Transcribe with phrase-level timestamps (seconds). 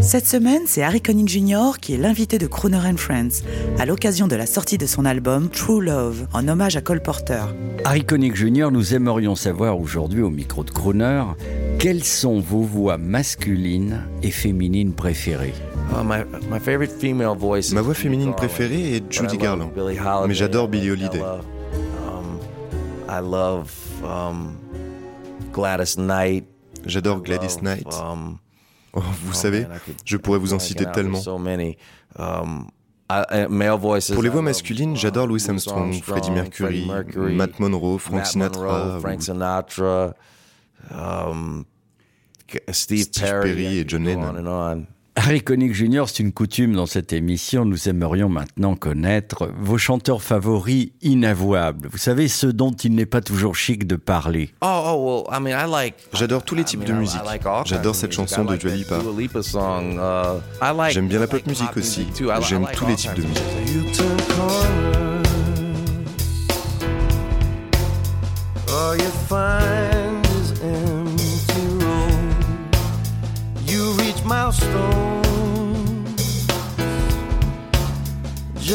[0.00, 1.78] Cette semaine, c'est Harry Connick Jr.
[1.80, 3.44] qui est l'invité de Croner and Friends
[3.78, 7.42] à l'occasion de la sortie de son album True Love en hommage à Cole Porter.
[7.84, 11.24] Harry Connick Jr., nous aimerions savoir aujourd'hui au micro de Crooner
[11.78, 15.54] quelles sont vos voix masculines et féminines préférées?
[15.90, 16.62] Ma is
[17.38, 19.72] voix Judy féminine Garland, préférée est Judy Garland.
[20.28, 21.22] Mais j'adore Billie Holiday.
[23.08, 23.72] I love,
[24.04, 24.56] um, um,
[25.52, 26.44] Gladys Knight.
[26.84, 27.88] J'adore Gladys Knight.
[28.92, 31.20] Oh, vous oh savez, man, I could- je pourrais vous en citer tellement.
[31.20, 31.36] So.
[31.36, 32.66] Um,
[33.08, 34.12] I- male voices.
[34.12, 38.26] Pour les voix masculines, uh, j'adore Louis Armstrong, Freddie Mercury, Mercury, Matt Monro, Frank Matt
[38.26, 40.14] Sinatra, Monroe, Frank Sinatra,
[40.90, 41.64] um,
[42.70, 44.86] Steve, Steve Perry et John Lennon.
[45.16, 47.64] Harry Connick Jr., c'est une coutume dans cette émission.
[47.64, 51.88] Nous aimerions maintenant connaître vos chanteurs favoris inavouables.
[51.90, 54.50] Vous savez, ceux dont il n'est pas toujours chic de parler.
[54.62, 55.94] Oh, oh, well, I mean, I like.
[56.14, 57.20] J'adore tous les I types mean, de musique.
[57.66, 58.28] J'adore cette music.
[58.28, 58.98] chanson de Dua that Lipa.
[58.98, 59.98] Dua Lipa song.
[59.98, 62.06] Uh, I like- J'aime bien la pop pop aussi.
[62.48, 63.44] J'aime like tous les types de musique.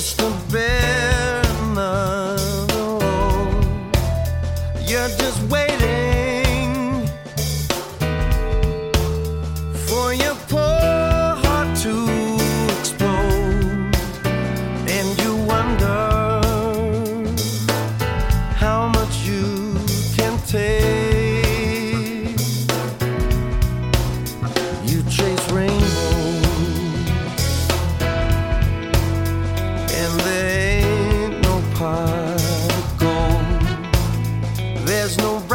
[0.00, 2.40] just a bear in the.
[4.86, 5.69] You're just waiting.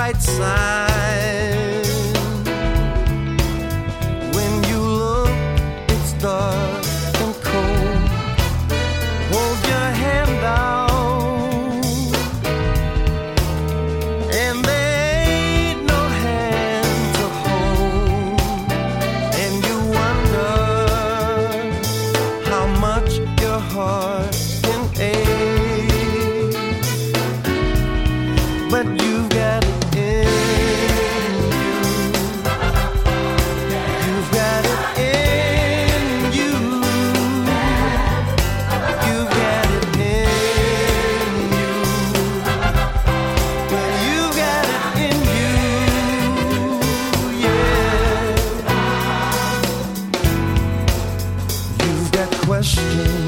[0.06, 1.88] Bright side.
[4.36, 5.30] When you look,
[5.90, 6.86] it's dark
[7.22, 8.10] and cold.
[9.32, 11.86] Hold your hand out,
[14.32, 18.70] and there ain't no hand to hold.
[19.44, 20.56] And you wonder
[22.52, 23.12] how much
[23.42, 26.54] your heart can ache.
[28.70, 28.86] But
[52.46, 53.25] question.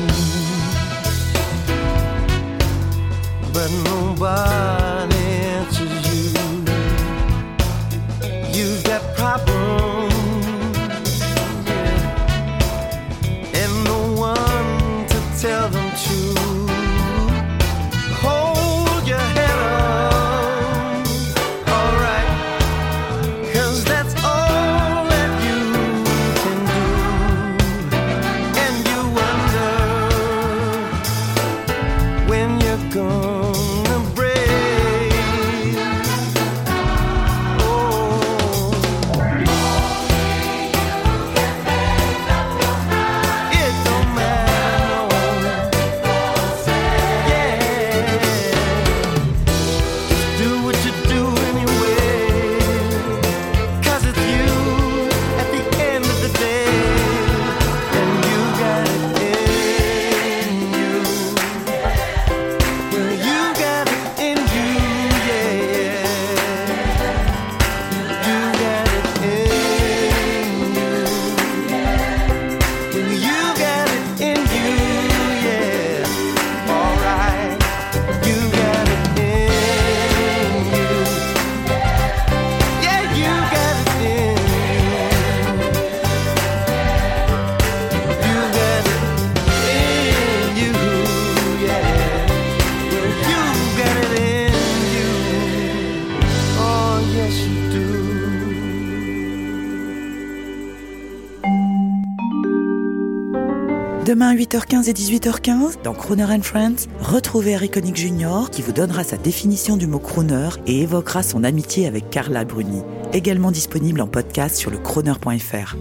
[104.08, 108.50] Demain 8h15 et 18h15, dans Crooner and Friends, retrouvez Harry Connick Jr.
[108.50, 112.84] qui vous donnera sa définition du mot crooner et évoquera son amitié avec Carla Bruni.
[113.12, 115.76] Également disponible en podcast sur le crooner.fr.